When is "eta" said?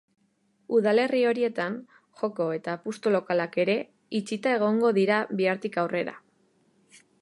2.59-2.75